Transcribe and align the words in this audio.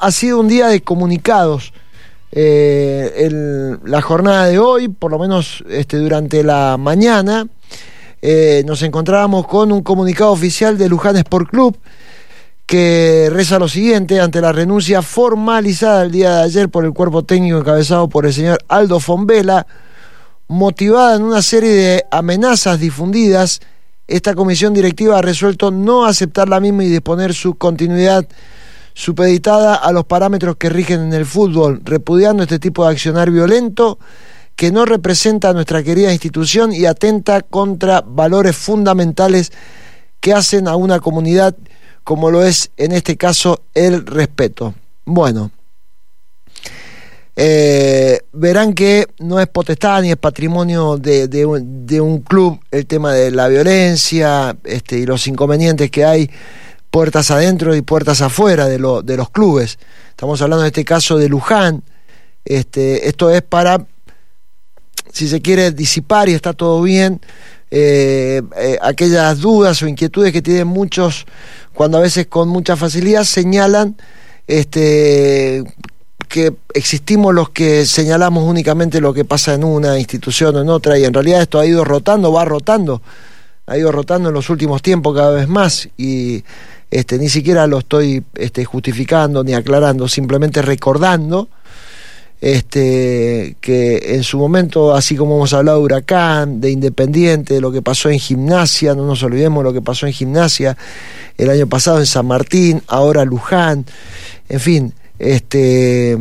Ha 0.00 0.12
sido 0.12 0.38
un 0.38 0.46
día 0.46 0.68
de 0.68 0.80
comunicados. 0.80 1.72
Eh, 2.30 3.76
la 3.84 4.00
jornada 4.00 4.46
de 4.46 4.60
hoy, 4.60 4.86
por 4.86 5.10
lo 5.10 5.18
menos 5.18 5.64
este, 5.68 5.96
durante 5.96 6.44
la 6.44 6.76
mañana, 6.76 7.48
eh, 8.22 8.62
nos 8.64 8.82
encontrábamos 8.82 9.48
con 9.48 9.72
un 9.72 9.82
comunicado 9.82 10.30
oficial 10.30 10.78
de 10.78 10.88
Luján 10.88 11.16
Sport 11.16 11.50
Club 11.50 11.76
que 12.64 13.28
reza 13.32 13.58
lo 13.58 13.66
siguiente, 13.66 14.20
ante 14.20 14.40
la 14.40 14.52
renuncia 14.52 15.02
formalizada 15.02 16.04
el 16.04 16.12
día 16.12 16.36
de 16.36 16.42
ayer 16.44 16.68
por 16.68 16.84
el 16.84 16.92
cuerpo 16.92 17.24
técnico 17.24 17.58
encabezado 17.58 18.08
por 18.08 18.24
el 18.24 18.32
señor 18.32 18.58
Aldo 18.68 19.00
Fombela, 19.00 19.66
motivada 20.46 21.16
en 21.16 21.24
una 21.24 21.42
serie 21.42 21.72
de 21.72 22.04
amenazas 22.12 22.78
difundidas, 22.78 23.58
esta 24.06 24.36
comisión 24.36 24.74
directiva 24.74 25.18
ha 25.18 25.22
resuelto 25.22 25.72
no 25.72 26.04
aceptar 26.06 26.48
la 26.48 26.60
misma 26.60 26.84
y 26.84 26.88
disponer 26.88 27.34
su 27.34 27.56
continuidad 27.56 28.28
supeditada 28.98 29.76
a 29.76 29.92
los 29.92 30.06
parámetros 30.06 30.56
que 30.56 30.68
rigen 30.68 31.00
en 31.00 31.12
el 31.12 31.24
fútbol, 31.24 31.80
repudiando 31.84 32.42
este 32.42 32.58
tipo 32.58 32.84
de 32.84 32.90
accionar 32.90 33.30
violento 33.30 33.96
que 34.56 34.72
no 34.72 34.84
representa 34.84 35.50
a 35.50 35.52
nuestra 35.52 35.84
querida 35.84 36.12
institución 36.12 36.72
y 36.72 36.84
atenta 36.84 37.42
contra 37.42 38.00
valores 38.00 38.56
fundamentales 38.56 39.52
que 40.18 40.32
hacen 40.32 40.66
a 40.66 40.74
una 40.74 40.98
comunidad 40.98 41.54
como 42.02 42.32
lo 42.32 42.44
es 42.44 42.72
en 42.76 42.90
este 42.90 43.16
caso 43.16 43.60
el 43.72 44.04
respeto. 44.04 44.74
Bueno, 45.04 45.52
eh, 47.36 48.22
verán 48.32 48.74
que 48.74 49.06
no 49.20 49.38
es 49.38 49.46
potestad 49.46 50.02
ni 50.02 50.10
es 50.10 50.16
patrimonio 50.16 50.96
de, 50.96 51.46
un 52.00 52.18
club 52.22 52.58
el 52.72 52.84
tema 52.86 53.12
de 53.12 53.30
la 53.30 53.46
violencia 53.46 54.56
este, 54.64 54.98
y 54.98 55.06
los 55.06 55.24
inconvenientes 55.28 55.88
que 55.88 56.04
hay 56.04 56.28
puertas 56.90 57.30
adentro 57.30 57.74
y 57.74 57.82
puertas 57.82 58.20
afuera 58.20 58.66
de, 58.66 58.78
lo, 58.78 59.02
de 59.02 59.16
los 59.16 59.30
clubes. 59.30 59.78
Estamos 60.10 60.40
hablando 60.42 60.64
en 60.64 60.68
este 60.68 60.84
caso 60.84 61.18
de 61.18 61.28
Luján. 61.28 61.82
Este, 62.44 63.08
esto 63.08 63.30
es 63.30 63.42
para, 63.42 63.86
si 65.12 65.28
se 65.28 65.40
quiere, 65.40 65.70
disipar 65.72 66.28
y 66.28 66.34
está 66.34 66.52
todo 66.52 66.82
bien, 66.82 67.20
eh, 67.70 68.40
eh, 68.56 68.78
aquellas 68.80 69.40
dudas 69.40 69.82
o 69.82 69.88
inquietudes 69.88 70.32
que 70.32 70.40
tienen 70.40 70.66
muchos 70.66 71.26
cuando 71.74 71.98
a 71.98 72.00
veces 72.00 72.26
con 72.26 72.48
mucha 72.48 72.76
facilidad 72.76 73.24
señalan 73.24 73.94
este, 74.46 75.62
que 76.28 76.54
existimos 76.72 77.34
los 77.34 77.50
que 77.50 77.84
señalamos 77.84 78.44
únicamente 78.44 79.00
lo 79.00 79.12
que 79.12 79.26
pasa 79.26 79.52
en 79.52 79.64
una 79.64 79.98
institución 79.98 80.56
o 80.56 80.62
en 80.62 80.70
otra 80.70 80.98
y 80.98 81.04
en 81.04 81.12
realidad 81.12 81.42
esto 81.42 81.58
ha 81.58 81.66
ido 81.66 81.84
rotando, 81.84 82.32
va 82.32 82.46
rotando, 82.46 83.02
ha 83.66 83.76
ido 83.76 83.92
rotando 83.92 84.30
en 84.30 84.34
los 84.34 84.48
últimos 84.48 84.80
tiempos 84.80 85.14
cada 85.14 85.32
vez 85.32 85.48
más 85.48 85.88
y 85.98 86.44
este, 86.90 87.18
ni 87.18 87.28
siquiera 87.28 87.66
lo 87.66 87.78
estoy 87.78 88.24
este, 88.34 88.64
justificando 88.64 89.44
ni 89.44 89.54
aclarando, 89.54 90.08
simplemente 90.08 90.62
recordando 90.62 91.48
este, 92.40 93.56
que 93.60 94.14
en 94.14 94.22
su 94.22 94.38
momento, 94.38 94.94
así 94.94 95.16
como 95.16 95.36
hemos 95.36 95.52
hablado 95.52 95.78
de 95.78 95.84
Huracán, 95.84 96.60
de 96.60 96.70
Independiente, 96.70 97.54
de 97.54 97.60
lo 97.60 97.72
que 97.72 97.82
pasó 97.82 98.10
en 98.10 98.18
Gimnasia, 98.18 98.94
no 98.94 99.06
nos 99.06 99.22
olvidemos 99.22 99.64
lo 99.64 99.72
que 99.72 99.82
pasó 99.82 100.06
en 100.06 100.12
Gimnasia 100.12 100.76
el 101.36 101.50
año 101.50 101.66
pasado 101.66 101.98
en 101.98 102.06
San 102.06 102.26
Martín, 102.26 102.82
ahora 102.86 103.24
Luján, 103.24 103.84
en 104.48 104.60
fin, 104.60 104.94
este 105.18 106.16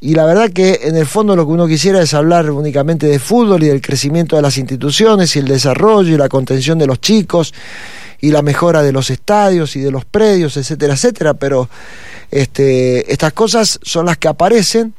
y 0.00 0.14
la 0.14 0.24
verdad 0.26 0.50
que 0.50 0.80
en 0.84 0.96
el 0.96 1.06
fondo 1.06 1.34
lo 1.34 1.44
que 1.44 1.52
uno 1.52 1.66
quisiera 1.66 2.00
es 2.00 2.14
hablar 2.14 2.48
únicamente 2.52 3.08
de 3.08 3.18
fútbol 3.18 3.64
y 3.64 3.66
del 3.66 3.80
crecimiento 3.80 4.36
de 4.36 4.42
las 4.42 4.56
instituciones 4.56 5.34
y 5.34 5.40
el 5.40 5.48
desarrollo 5.48 6.14
y 6.14 6.18
la 6.18 6.28
contención 6.28 6.78
de 6.78 6.86
los 6.86 7.00
chicos 7.00 7.52
y 8.20 8.30
la 8.30 8.42
mejora 8.42 8.82
de 8.82 8.92
los 8.92 9.10
estadios 9.10 9.76
y 9.76 9.80
de 9.80 9.90
los 9.90 10.04
predios, 10.04 10.56
etcétera, 10.56 10.94
etcétera, 10.94 11.34
pero 11.34 11.68
este, 12.30 13.12
estas 13.12 13.32
cosas 13.32 13.78
son 13.82 14.06
las 14.06 14.18
que 14.18 14.28
aparecen 14.28 14.94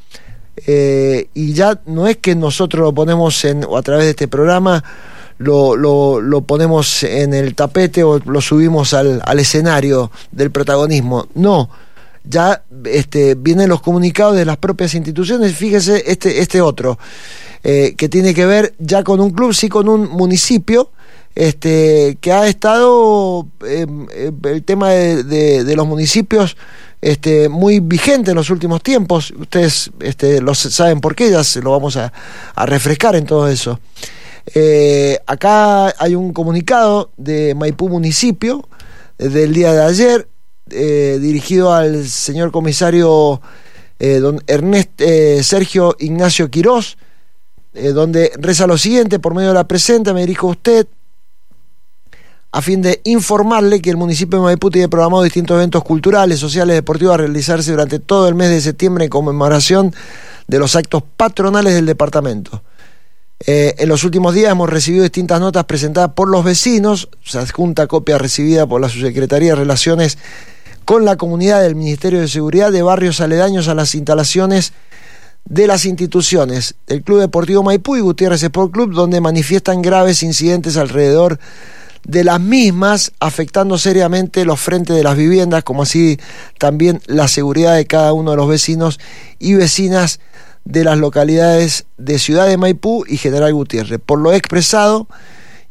eh, 0.68 1.28
y 1.34 1.54
ya 1.54 1.80
no 1.86 2.08
es 2.08 2.18
que 2.18 2.36
nosotros 2.36 2.84
lo 2.84 2.94
ponemos 2.94 3.44
en, 3.46 3.64
o 3.64 3.78
a 3.78 3.82
través 3.82 4.06
de 4.06 4.12
este 4.12 4.28
programa 4.28 4.84
lo, 5.38 5.76
lo, 5.76 6.20
lo 6.20 6.42
ponemos 6.42 7.04
en 7.04 7.34
el 7.34 7.56
tapete 7.56 8.04
o 8.04 8.20
lo 8.20 8.42
subimos 8.42 8.94
al, 8.94 9.22
al 9.26 9.40
escenario 9.40 10.12
del 10.32 10.52
protagonismo, 10.52 11.28
no 11.36 11.70
ya 12.24 12.64
este, 12.86 13.36
vienen 13.36 13.70
los 13.70 13.82
comunicados 13.82 14.36
de 14.36 14.46
las 14.46 14.58
propias 14.58 14.94
instituciones. 14.94 15.56
Fíjese 15.56 16.04
este, 16.06 16.42
este 16.42 16.62
otro, 16.62 17.00
eh, 17.64 17.96
que 17.98 18.10
tiene 18.10 18.34
que 18.34 18.46
ver 18.46 18.76
ya 18.78 19.04
con 19.04 19.20
un 19.20 19.32
club, 19.32 19.54
sí 19.54 19.70
con 19.70 19.90
un 19.90 20.10
municipio, 20.10 20.92
este, 21.36 22.18
que 22.20 22.32
ha 22.32 22.48
estado 22.48 23.48
em, 23.66 24.08
em, 24.12 24.36
el 24.44 24.64
tema 24.64 24.90
de, 24.90 25.74
los 25.76 25.88
municipios 25.88 26.58
este, 27.02 27.48
muy 27.48 27.80
vigente 27.80 28.32
en 28.32 28.36
los 28.36 28.50
últimos 28.50 28.84
tiempos. 28.84 29.32
Ustedes 29.40 29.92
este, 30.02 30.42
lo 30.42 30.54
saben 30.54 31.00
por 31.00 31.16
qué, 31.16 31.32
ya 31.32 31.44
se 31.44 31.62
lo 31.62 31.72
vamos 31.72 31.96
a, 31.98 32.12
refrescar 32.66 33.16
en 33.16 33.26
todo 33.26 33.48
eso. 33.48 33.80
Eh, 34.54 35.20
acá 35.28 35.94
hay 35.98 36.16
un 36.16 36.34
comunicado 36.34 37.12
de 37.18 37.54
Maipú 37.56 37.88
Municipio 37.88 38.68
eh, 39.18 39.30
del 39.30 39.54
día 39.54 39.72
de 39.74 39.84
ayer, 39.84 40.28
eh, 40.72 41.20
dirigido 41.22 41.74
al 41.74 42.08
señor 42.08 42.52
comisario 42.52 43.42
don 44.00 44.42
Ernest, 44.48 45.02
Sergio 45.42 45.94
Ignacio 46.00 46.50
Quirós, 46.50 46.98
donde 47.94 48.32
reza 48.38 48.66
lo 48.66 48.78
siguiente, 48.78 49.20
por 49.20 49.36
medio 49.36 49.50
de 49.50 49.56
la 49.56 49.68
presente 49.68 50.14
me 50.14 50.22
dirijo 50.22 50.48
a 50.48 50.52
usted, 50.52 50.88
a 52.52 52.62
fin 52.62 52.82
de 52.82 53.02
informarle 53.04 53.82
que 53.82 53.92
el 53.92 53.98
municipio 53.98 54.40
de 54.40 54.46
Maipú 54.46 54.72
tiene 54.72 54.90
programado 54.90 55.24
distintos 55.24 55.56
eventos 55.56 55.84
culturales, 55.84 56.40
sociales, 56.40 56.76
deportivos 56.76 57.14
a 57.14 57.18
realizarse 57.18 57.72
durante 57.72 58.00
todo 58.00 58.28
el 58.28 58.36
mes 58.36 58.50
de 58.50 58.62
septiembre 58.62 59.06
en 59.06 59.10
conmemoración 59.10 59.94
de 60.48 60.60
los 60.60 60.76
actos 60.76 61.04
patronales 61.16 61.76
del 61.76 61.86
departamento. 61.86 62.64
Eh, 63.46 63.76
en 63.78 63.88
los 63.88 64.04
últimos 64.04 64.34
días 64.34 64.52
hemos 64.52 64.70
recibido 64.70 65.04
distintas 65.04 65.40
notas 65.40 65.64
presentadas 65.66 66.12
por 66.14 66.28
los 66.28 66.44
vecinos, 66.44 67.08
se 67.24 67.38
adjunta 67.38 67.88
copia 67.88 68.18
recibida 68.18 68.68
por 68.68 68.82
la 68.82 68.90
Subsecretaría 68.90 69.52
de 69.52 69.56
Relaciones 69.56 70.18
con 70.84 71.06
la 71.06 71.18
comunidad 71.18 71.62
del 71.62 71.76
Ministerio 71.76 72.20
de 72.20 72.28
Seguridad 72.28 72.72
de 72.72 72.82
barrios 72.82 73.22
aledaños 73.22 73.68
a 73.68 73.76
las 73.76 73.94
instalaciones 73.94 74.74
de 75.46 75.68
las 75.68 75.86
instituciones 75.86 76.76
del 76.88 77.04
Club 77.04 77.20
Deportivo 77.20 77.64
Maipú 77.64 77.96
y 77.96 78.02
Gutiérrez 78.02 78.44
Sport 78.44 78.74
Club, 78.74 78.94
donde 78.94 79.22
manifiestan 79.22 79.82
graves 79.82 80.24
incidentes 80.24 80.78
alrededor 80.78 81.38
de 81.38 81.44
las 82.24 82.40
mismas, 82.40 83.12
afectando 83.20 83.78
seriamente 83.78 84.46
los 84.46 84.60
frentes 84.60 84.96
de 84.96 85.04
las 85.04 85.16
viviendas, 85.16 85.64
como 85.64 85.84
así 85.84 86.20
también 86.58 87.02
la 87.06 87.28
seguridad 87.28 87.76
de 87.76 87.86
cada 87.86 88.14
uno 88.14 88.32
de 88.32 88.38
los 88.38 88.48
vecinos 88.48 89.00
y 89.38 89.54
vecinas 89.54 90.20
de 90.66 90.84
las 90.84 90.98
localidades 90.98 91.86
de 91.98 92.20
Ciudad 92.20 92.48
de 92.48 92.58
Maipú 92.58 93.06
y 93.08 93.18
General 93.18 93.54
Gutiérrez. 93.54 94.00
Por 94.04 94.20
lo 94.20 94.34
expresado 94.34 95.08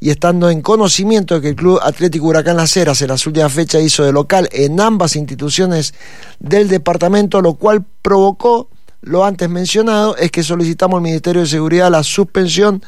y 0.00 0.10
estando 0.10 0.48
en 0.50 0.60
conocimiento 0.60 1.34
de 1.34 1.40
que 1.40 1.48
el 1.48 1.56
Club 1.56 1.80
Atlético 1.82 2.26
Huracán 2.26 2.56
Las 2.56 2.76
Heras 2.76 3.02
en 3.02 3.08
las 3.08 3.26
últimas 3.26 3.52
fechas 3.52 3.82
hizo 3.82 4.04
de 4.04 4.12
local 4.12 4.48
en 4.52 4.80
ambas 4.80 5.16
instituciones 5.16 5.92
del 6.38 6.68
departamento, 6.68 7.40
lo 7.40 7.54
cual 7.54 7.84
provocó 8.02 8.68
lo 9.00 9.24
antes 9.24 9.48
mencionado, 9.48 10.16
es 10.16 10.30
que 10.30 10.42
solicitamos 10.42 10.98
al 10.98 11.02
Ministerio 11.02 11.42
de 11.42 11.48
Seguridad 11.48 11.90
la 11.90 12.02
suspensión 12.02 12.82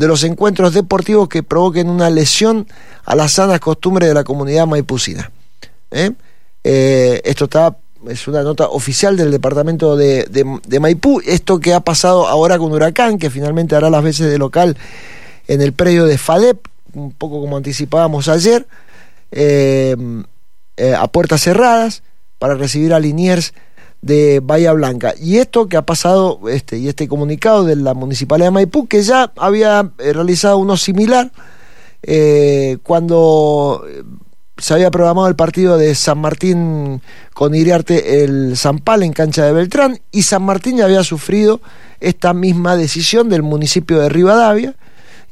de 0.00 0.08
los 0.08 0.24
encuentros 0.24 0.72
deportivos 0.72 1.28
que 1.28 1.42
provoquen 1.42 1.90
una 1.90 2.08
lesión 2.08 2.66
a 3.04 3.14
las 3.14 3.32
sanas 3.32 3.60
costumbres 3.60 4.08
de 4.08 4.14
la 4.14 4.24
comunidad 4.24 4.66
maipucina. 4.66 5.30
¿eh? 5.90 6.12
Eh, 6.64 7.20
esto 7.22 7.44
está 7.44 7.76
es 8.08 8.26
una 8.26 8.42
nota 8.42 8.66
oficial 8.68 9.14
del 9.18 9.30
departamento 9.30 9.94
de, 9.94 10.24
de, 10.24 10.80
Maipú. 10.80 11.20
Esto 11.20 11.60
que 11.60 11.74
ha 11.74 11.80
pasado 11.80 12.26
ahora 12.28 12.56
con 12.56 12.72
Huracán, 12.72 13.18
que 13.18 13.28
finalmente 13.28 13.76
hará 13.76 13.90
las 13.90 14.02
veces 14.02 14.30
de 14.30 14.38
local 14.38 14.74
en 15.48 15.60
el 15.60 15.74
predio 15.74 16.06
de 16.06 16.16
FADEP, 16.16 16.66
un 16.94 17.12
poco 17.12 17.38
como 17.38 17.58
anticipábamos 17.58 18.28
ayer, 18.28 18.66
eh, 19.32 19.94
a 20.96 21.08
puertas 21.08 21.42
cerradas, 21.42 22.02
para 22.38 22.54
recibir 22.54 22.94
a 22.94 23.00
Liniers 23.00 23.52
de 24.02 24.40
Bahía 24.42 24.72
Blanca. 24.72 25.14
Y 25.20 25.38
esto 25.38 25.68
que 25.68 25.76
ha 25.76 25.82
pasado, 25.82 26.40
este, 26.48 26.78
y 26.78 26.88
este 26.88 27.08
comunicado 27.08 27.64
de 27.64 27.76
la 27.76 27.94
Municipalidad 27.94 28.48
de 28.48 28.52
Maipú, 28.52 28.86
que 28.86 29.02
ya 29.02 29.32
había 29.36 29.90
eh, 29.98 30.12
realizado 30.12 30.58
uno 30.58 30.76
similar 30.76 31.30
eh, 32.02 32.78
cuando 32.82 33.84
eh, 33.88 34.02
se 34.56 34.74
había 34.74 34.90
programado 34.90 35.28
el 35.28 35.36
partido 35.36 35.76
de 35.76 35.94
San 35.94 36.18
Martín 36.18 37.02
con 37.34 37.54
Iriarte 37.54 38.24
el 38.24 38.56
Zampal 38.56 39.02
en 39.02 39.12
cancha 39.12 39.44
de 39.44 39.52
Beltrán, 39.52 40.00
y 40.10 40.22
San 40.22 40.42
Martín 40.42 40.78
ya 40.78 40.84
había 40.84 41.04
sufrido 41.04 41.60
esta 42.00 42.34
misma 42.34 42.76
decisión 42.76 43.28
del 43.28 43.42
municipio 43.42 43.98
de 44.00 44.08
Rivadavia 44.08 44.74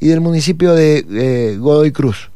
y 0.00 0.09
del 0.09 0.21
municipio 0.21 0.75
de 0.75 1.56
Godoy 1.59 1.93
Cruz. 1.93 2.31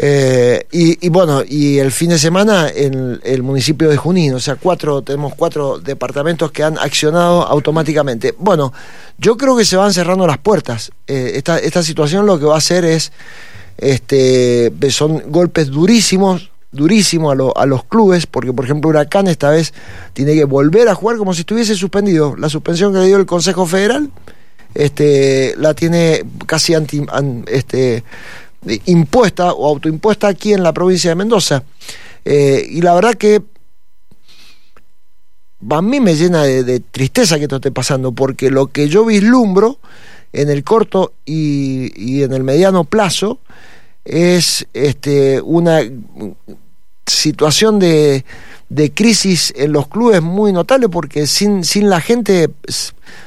Eh, 0.00 0.64
y, 0.70 1.08
bueno, 1.08 1.42
y 1.46 1.78
el 1.78 1.90
fin 1.90 2.10
de 2.10 2.18
semana 2.18 2.68
en 2.72 3.20
el 3.24 3.42
municipio 3.42 3.88
de 3.88 3.96
Junín, 3.96 4.32
o 4.32 4.38
sea, 4.38 4.54
cuatro, 4.54 5.02
tenemos 5.02 5.34
cuatro 5.34 5.80
departamentos 5.80 6.52
que 6.52 6.62
han 6.62 6.78
accionado 6.78 7.42
automáticamente. 7.42 8.32
Bueno, 8.38 8.72
yo 9.18 9.36
creo 9.36 9.56
que 9.56 9.64
se 9.64 9.76
van 9.76 9.92
cerrando 9.92 10.24
las 10.26 10.38
puertas. 10.38 10.92
Eh, 11.08 11.32
esta, 11.34 11.58
esta 11.58 11.82
situación 11.82 12.26
lo 12.26 12.38
que 12.38 12.44
va 12.44 12.54
a 12.54 12.58
hacer 12.58 12.84
es, 12.84 13.10
este, 13.76 14.72
son 14.90 15.24
golpes 15.32 15.68
durísimos 15.68 16.52
durísimo 16.70 17.30
a, 17.30 17.66
los 17.66 17.84
clubes, 17.84 18.26
porque 18.26 18.52
por 18.52 18.66
ejemplo 18.66 18.90
Huracán 18.90 19.26
esta 19.26 19.48
vez 19.50 19.72
tiene 20.12 20.34
que 20.34 20.44
volver 20.44 20.88
a 20.88 20.94
jugar 20.94 21.16
como 21.16 21.32
si 21.34 21.40
estuviese 21.40 21.74
suspendido. 21.74 22.36
La 22.36 22.48
suspensión 22.48 22.92
que 22.92 23.00
le 23.00 23.06
dio 23.06 23.16
el 23.16 23.26
Consejo 23.26 23.66
Federal 23.66 24.10
este, 24.74 25.54
la 25.56 25.74
tiene 25.74 26.24
casi 26.46 26.74
anti, 26.74 27.04
este, 27.46 28.04
impuesta 28.86 29.52
o 29.52 29.66
autoimpuesta 29.66 30.28
aquí 30.28 30.52
en 30.52 30.62
la 30.62 30.72
provincia 30.72 31.10
de 31.10 31.16
Mendoza. 31.16 31.62
Eh, 32.24 32.66
y 32.70 32.80
la 32.82 32.94
verdad 32.94 33.14
que 33.14 33.42
a 35.70 35.82
mí 35.82 36.00
me 36.00 36.14
llena 36.14 36.44
de, 36.44 36.80
tristeza 36.80 37.36
que 37.38 37.44
esto 37.44 37.56
esté 37.56 37.72
pasando, 37.72 38.12
porque 38.12 38.50
lo 38.50 38.68
que 38.68 38.88
yo 38.88 39.04
vislumbro 39.04 39.78
en 40.32 40.50
el 40.50 40.62
corto 40.62 41.12
y, 41.24 41.92
y 41.96 42.22
en 42.22 42.32
el 42.32 42.44
mediano 42.44 42.84
plazo 42.84 43.40
es 44.04 44.66
este, 44.72 45.40
una 45.40 45.80
situación 47.06 47.78
de, 47.78 48.24
de, 48.68 48.92
crisis 48.92 49.52
en 49.56 49.72
los 49.72 49.88
clubes 49.88 50.22
muy 50.22 50.52
notable 50.52 50.88
porque 50.88 51.26
sin, 51.26 51.64
sin 51.64 51.90
la 51.90 52.00
gente 52.00 52.50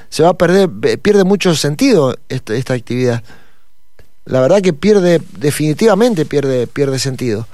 se 0.09 0.23
va 0.23 0.29
a 0.29 0.33
perder, 0.33 0.69
pierde 0.99 1.23
mucho 1.23 1.55
sentido 1.55 2.15
esta, 2.29 2.55
esta 2.55 2.73
actividad. 2.73 3.23
La 4.25 4.39
verdad 4.41 4.61
que 4.61 4.73
pierde, 4.73 5.21
definitivamente 5.37 6.25
pierde, 6.25 6.67
pierde 6.67 6.99
sentido. 6.99 7.47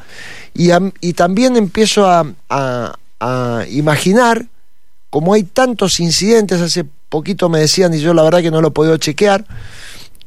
Y, 0.53 0.69
y 1.01 1.13
también 1.13 1.55
empiezo 1.55 2.07
a, 2.07 2.25
a, 2.49 2.95
a 3.19 3.65
imaginar, 3.69 4.45
como 5.09 5.33
hay 5.33 5.43
tantos 5.43 5.99
incidentes, 5.99 6.61
hace 6.61 6.85
poquito 7.09 7.49
me 7.49 7.59
decían, 7.59 7.93
y 7.93 7.99
yo 7.99 8.13
la 8.13 8.23
verdad 8.23 8.41
que 8.41 8.51
no 8.51 8.61
lo 8.61 8.69
he 8.69 8.71
podido 8.71 8.97
chequear, 8.97 9.45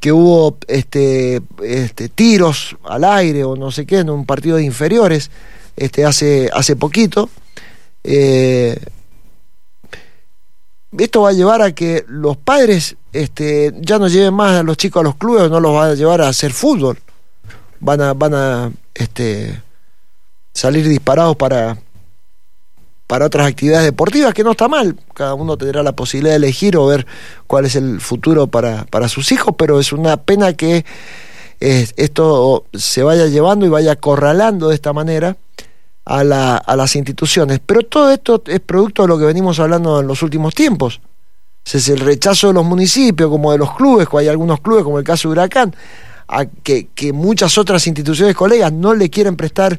que 0.00 0.12
hubo 0.12 0.56
este, 0.66 1.42
este, 1.62 2.08
tiros 2.08 2.76
al 2.84 3.04
aire 3.04 3.44
o 3.44 3.54
no 3.54 3.70
sé 3.70 3.84
qué 3.84 3.98
en 3.98 4.08
un 4.08 4.24
partido 4.24 4.56
de 4.56 4.64
inferiores 4.64 5.30
este, 5.76 6.06
hace, 6.06 6.48
hace 6.54 6.74
poquito. 6.74 7.28
Eh, 8.02 8.78
esto 10.98 11.22
va 11.22 11.30
a 11.30 11.32
llevar 11.32 11.62
a 11.62 11.72
que 11.72 12.04
los 12.08 12.36
padres 12.36 12.96
este, 13.12 13.72
ya 13.80 13.98
no 13.98 14.08
lleven 14.08 14.34
más 14.34 14.60
a 14.60 14.62
los 14.62 14.76
chicos 14.76 15.00
a 15.00 15.04
los 15.04 15.16
clubes, 15.16 15.50
no 15.50 15.60
los 15.60 15.74
van 15.74 15.90
a 15.90 15.94
llevar 15.94 16.20
a 16.20 16.28
hacer 16.28 16.52
fútbol. 16.52 16.98
Van 17.78 18.00
a, 18.00 18.12
van 18.12 18.34
a 18.34 18.72
este, 18.94 19.62
salir 20.52 20.86
disparados 20.88 21.36
para, 21.36 21.78
para 23.06 23.26
otras 23.26 23.46
actividades 23.46 23.86
deportivas, 23.86 24.34
que 24.34 24.44
no 24.44 24.50
está 24.52 24.68
mal. 24.68 24.96
Cada 25.14 25.34
uno 25.34 25.56
tendrá 25.56 25.82
la 25.82 25.92
posibilidad 25.92 26.32
de 26.32 26.36
elegir 26.36 26.76
o 26.76 26.86
ver 26.86 27.06
cuál 27.46 27.66
es 27.66 27.76
el 27.76 28.00
futuro 28.00 28.48
para, 28.48 28.84
para 28.86 29.08
sus 29.08 29.32
hijos, 29.32 29.54
pero 29.56 29.80
es 29.80 29.92
una 29.92 30.16
pena 30.18 30.52
que 30.52 30.84
eh, 31.60 31.86
esto 31.96 32.64
se 32.72 33.02
vaya 33.02 33.26
llevando 33.26 33.66
y 33.66 33.68
vaya 33.68 33.92
acorralando 33.92 34.68
de 34.68 34.74
esta 34.74 34.92
manera 34.92 35.36
a, 36.04 36.24
la, 36.24 36.56
a 36.56 36.76
las 36.76 36.96
instituciones. 36.96 37.60
Pero 37.64 37.82
todo 37.82 38.10
esto 38.10 38.42
es 38.46 38.60
producto 38.60 39.02
de 39.02 39.08
lo 39.08 39.18
que 39.18 39.24
venimos 39.24 39.60
hablando 39.60 40.00
en 40.00 40.06
los 40.06 40.22
últimos 40.22 40.54
tiempos. 40.54 41.00
Es 41.64 41.88
el 41.88 42.00
rechazo 42.00 42.48
de 42.48 42.54
los 42.54 42.64
municipios, 42.64 43.30
como 43.30 43.52
de 43.52 43.58
los 43.58 43.74
clubes, 43.76 44.08
hay 44.12 44.28
algunos 44.28 44.60
clubes, 44.60 44.82
como 44.82 44.98
el 44.98 45.04
caso 45.04 45.28
de 45.28 45.32
Huracán, 45.32 45.74
a 46.26 46.46
que, 46.46 46.88
muchas 47.12 47.58
otras 47.58 47.86
instituciones 47.86 48.34
colegas 48.34 48.72
no 48.72 48.94
le 48.94 49.10
quieren 49.10 49.36
prestar 49.36 49.78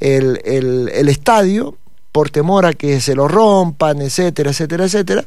el 0.00 1.08
estadio 1.08 1.76
por 2.12 2.30
temor 2.30 2.66
a 2.66 2.72
que 2.72 3.00
se 3.00 3.14
lo 3.14 3.28
rompan, 3.28 4.00
etcétera, 4.02 4.50
etcétera, 4.50 4.84
etcétera, 4.84 5.24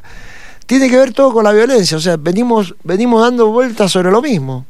tiene 0.65 0.89
que 0.89 0.97
ver 0.97 1.13
todo 1.13 1.33
con 1.33 1.43
la 1.43 1.51
violencia. 1.51 1.97
O 1.97 1.99
sea, 1.99 2.17
venimos, 2.17 2.75
venimos 2.83 3.21
dando 3.21 3.47
vueltas 3.47 3.91
sobre 3.91 4.11
lo 4.11 4.21
mismo. 4.21 4.65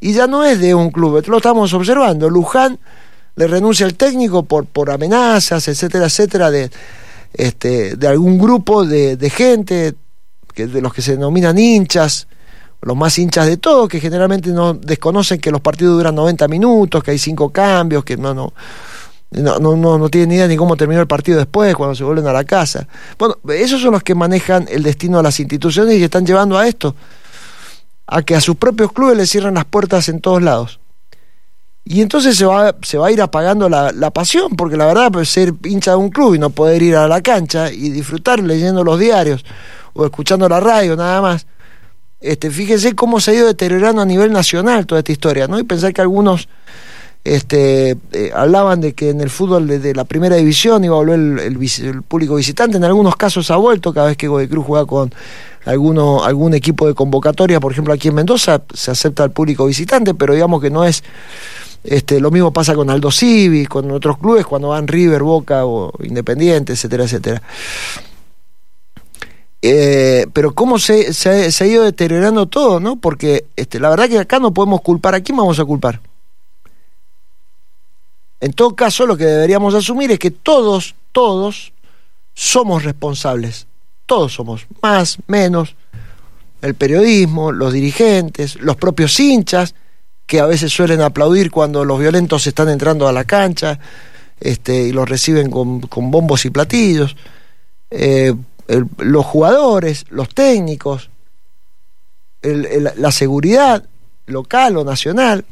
Y 0.00 0.12
ya 0.12 0.26
no 0.26 0.44
es 0.44 0.60
de 0.60 0.74
un 0.74 0.90
club, 0.90 1.22
lo 1.26 1.36
estamos 1.36 1.72
observando. 1.74 2.30
Luján 2.30 2.78
le 3.40 3.46
renuncia 3.46 3.86
al 3.86 3.94
técnico 3.94 4.42
por, 4.42 4.66
por 4.66 4.90
amenazas, 4.90 5.66
etcétera, 5.66 6.04
etcétera, 6.04 6.50
de, 6.50 6.70
este, 7.32 7.96
de 7.96 8.06
algún 8.06 8.38
grupo 8.38 8.84
de, 8.84 9.16
de 9.16 9.30
gente, 9.30 9.94
que, 10.52 10.66
de 10.66 10.82
los 10.82 10.92
que 10.92 11.00
se 11.00 11.12
denominan 11.12 11.58
hinchas, 11.58 12.28
los 12.82 12.94
más 12.94 13.18
hinchas 13.18 13.46
de 13.46 13.56
todo, 13.56 13.88
que 13.88 13.98
generalmente 13.98 14.50
no 14.50 14.74
desconocen 14.74 15.40
que 15.40 15.50
los 15.50 15.62
partidos 15.62 15.96
duran 15.96 16.14
90 16.16 16.48
minutos, 16.48 17.02
que 17.02 17.12
hay 17.12 17.18
cinco 17.18 17.48
cambios, 17.48 18.04
que 18.04 18.18
no, 18.18 18.34
no, 18.34 18.52
no, 19.30 19.58
no, 19.58 19.74
no, 19.74 19.96
no 19.96 20.08
tienen 20.10 20.28
ni 20.28 20.34
idea 20.34 20.46
ni 20.46 20.56
cómo 20.56 20.76
terminó 20.76 21.00
el 21.00 21.06
partido 21.06 21.38
después, 21.38 21.74
cuando 21.74 21.94
se 21.94 22.04
vuelven 22.04 22.26
a 22.26 22.34
la 22.34 22.44
casa. 22.44 22.86
Bueno, 23.18 23.36
esos 23.54 23.80
son 23.80 23.92
los 23.92 24.02
que 24.02 24.14
manejan 24.14 24.66
el 24.68 24.82
destino 24.82 25.16
de 25.16 25.22
las 25.22 25.40
instituciones 25.40 25.96
y 25.98 26.04
están 26.04 26.26
llevando 26.26 26.58
a 26.58 26.68
esto, 26.68 26.94
a 28.06 28.20
que 28.20 28.34
a 28.34 28.40
sus 28.42 28.56
propios 28.56 28.92
clubes 28.92 29.16
les 29.16 29.30
cierran 29.30 29.54
las 29.54 29.64
puertas 29.64 30.10
en 30.10 30.20
todos 30.20 30.42
lados. 30.42 30.79
Y 31.92 32.02
entonces 32.02 32.36
se 32.36 32.46
va, 32.46 32.76
se 32.82 32.98
va 32.98 33.08
a 33.08 33.10
ir 33.10 33.20
apagando 33.20 33.68
la, 33.68 33.90
la 33.90 34.12
pasión, 34.12 34.54
porque 34.54 34.76
la 34.76 34.86
verdad, 34.86 35.10
pues, 35.10 35.28
ser 35.28 35.52
hincha 35.64 35.90
de 35.90 35.96
un 35.96 36.10
club 36.10 36.36
y 36.36 36.38
no 36.38 36.50
poder 36.50 36.80
ir 36.82 36.94
a 36.94 37.08
la 37.08 37.20
cancha 37.20 37.72
y 37.72 37.90
disfrutar 37.90 38.38
leyendo 38.38 38.84
los 38.84 38.96
diarios 38.96 39.44
o 39.92 40.04
escuchando 40.04 40.48
la 40.48 40.60
radio 40.60 40.94
nada 40.94 41.20
más, 41.20 41.48
este, 42.20 42.52
fíjense 42.52 42.94
cómo 42.94 43.18
se 43.18 43.32
ha 43.32 43.34
ido 43.34 43.48
deteriorando 43.48 44.02
a 44.02 44.04
nivel 44.04 44.30
nacional 44.30 44.86
toda 44.86 45.00
esta 45.00 45.10
historia, 45.10 45.48
¿no? 45.48 45.58
Y 45.58 45.64
pensar 45.64 45.92
que 45.92 46.00
algunos 46.00 46.48
este, 47.24 47.96
eh, 48.12 48.30
hablaban 48.36 48.80
de 48.80 48.92
que 48.92 49.10
en 49.10 49.20
el 49.20 49.28
fútbol 49.28 49.66
de, 49.66 49.92
la 49.92 50.04
primera 50.04 50.36
división 50.36 50.84
iba 50.84 50.94
a 50.94 50.98
volver 50.98 51.40
el, 51.40 52.02
público 52.06 52.36
visitante, 52.36 52.76
en 52.76 52.84
algunos 52.84 53.16
casos 53.16 53.50
ha 53.50 53.56
vuelto, 53.56 53.92
cada 53.92 54.06
vez 54.06 54.16
que 54.16 54.28
Godoy 54.28 54.46
Cruz 54.46 54.64
juega 54.64 54.86
con 54.86 55.12
alguno, 55.64 56.22
algún 56.22 56.54
equipo 56.54 56.86
de 56.86 56.94
convocatoria, 56.94 57.58
por 57.58 57.72
ejemplo 57.72 57.92
aquí 57.92 58.06
en 58.06 58.14
Mendoza 58.14 58.62
se 58.72 58.92
acepta 58.92 59.24
el 59.24 59.32
público 59.32 59.66
visitante, 59.66 60.14
pero 60.14 60.34
digamos 60.34 60.62
que 60.62 60.70
no 60.70 60.84
es, 60.84 61.02
este, 61.82 62.20
lo 62.20 62.30
mismo 62.30 62.52
pasa 62.52 62.74
con 62.74 62.90
Aldo 62.90 63.10
Civi, 63.10 63.66
con 63.66 63.90
otros 63.90 64.18
clubes 64.18 64.46
cuando 64.46 64.68
van 64.68 64.86
River, 64.86 65.22
Boca 65.22 65.64
o 65.64 65.92
Independiente, 66.02 66.74
etcétera, 66.74 67.04
etcétera. 67.04 67.42
Eh, 69.62 70.26
pero 70.32 70.54
cómo 70.54 70.78
se, 70.78 71.10
ha 71.26 71.66
ido 71.66 71.84
deteriorando 71.84 72.46
todo, 72.46 72.80
¿no? 72.80 72.96
Porque 72.96 73.46
este, 73.56 73.78
la 73.78 73.90
verdad 73.90 74.08
que 74.08 74.18
acá 74.18 74.38
no 74.38 74.52
podemos 74.52 74.80
culpar, 74.80 75.14
¿a 75.14 75.20
quién 75.20 75.36
vamos 75.36 75.58
a 75.58 75.64
culpar? 75.64 76.00
En 78.40 78.52
todo 78.54 78.74
caso, 78.74 79.06
lo 79.06 79.16
que 79.16 79.24
deberíamos 79.24 79.74
asumir 79.74 80.10
es 80.12 80.18
que 80.18 80.30
todos, 80.30 80.94
todos 81.12 81.72
somos 82.34 82.84
responsables. 82.84 83.66
Todos 84.06 84.32
somos, 84.32 84.66
más, 84.82 85.18
menos. 85.26 85.76
El 86.62 86.74
periodismo, 86.74 87.52
los 87.52 87.72
dirigentes, 87.72 88.56
los 88.56 88.76
propios 88.76 89.18
hinchas, 89.20 89.74
que 90.30 90.38
a 90.38 90.46
veces 90.46 90.72
suelen 90.72 91.00
aplaudir 91.00 91.50
cuando 91.50 91.84
los 91.84 91.98
violentos 91.98 92.46
están 92.46 92.68
entrando 92.68 93.08
a 93.08 93.12
la 93.12 93.24
cancha 93.24 93.80
este, 94.38 94.84
y 94.84 94.92
los 94.92 95.08
reciben 95.08 95.50
con, 95.50 95.80
bombos 95.90 96.44
y 96.44 96.50
platillos. 96.50 97.16
Eh, 97.90 98.32
los 98.98 99.26
jugadores, 99.26 100.04
los 100.10 100.28
técnicos, 100.28 101.10
la 102.42 103.10
seguridad 103.10 103.84
local 104.26 104.76
o 104.76 104.84
nacional 104.84 105.44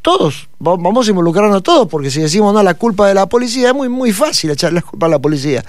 todos, 0.00 0.48
vamos 0.60 1.08
a 1.08 1.10
involucrarnos 1.10 1.64
todos, 1.64 1.88
porque 1.88 2.08
si 2.08 2.20
decimos 2.20 2.54
no, 2.54 2.62
la 2.62 2.74
culpa 2.74 3.08
de 3.08 3.14
la 3.14 3.26
policía, 3.26 3.70
es 3.70 3.74
muy, 3.74 3.88
muy 3.88 4.12
fácil 4.12 4.50
echarle 4.50 4.76
la 4.76 4.82
culpa 4.82 5.06
a 5.06 5.08
la 5.08 5.18
policía. 5.18 5.64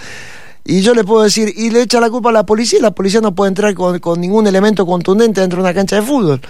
Y 0.65 0.81
yo 0.81 0.93
le 0.93 1.03
puedo 1.03 1.23
decir, 1.23 1.51
y 1.55 1.71
le 1.71 1.81
echa 1.81 1.99
la 1.99 2.11
culpa 2.11 2.29
a 2.29 2.33
la 2.33 2.45
policía, 2.45 2.79
la 2.79 2.91
policía 2.91 3.21
no 3.21 3.33
puede 3.33 3.49
entrar 3.49 3.73
con, 3.73 4.19
ningún 4.21 4.45
elemento 4.47 4.85
contundente 4.85 5.41
dentro 5.41 5.57
de 5.57 5.63
una 5.63 5.73
cancha 5.73 5.95
de 5.95 6.01
fútbol. 6.01 6.41